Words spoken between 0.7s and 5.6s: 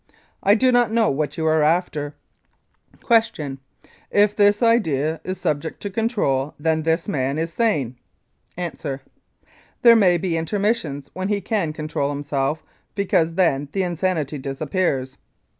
not know what you are after. Q. If this idea is